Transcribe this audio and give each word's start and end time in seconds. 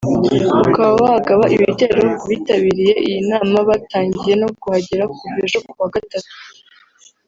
ukaba 0.63 0.93
wagaba 1.03 1.43
ibitero 1.55 1.99
kubitabiriye 2.19 2.93
iyi 3.07 3.19
nama 3.31 3.57
batangiye 3.69 4.33
no 4.41 4.49
kuhagera 4.59 5.03
kuva 5.15 5.39
ejo 5.45 5.59
kuwa 5.67 5.87
gatatu 5.95 6.33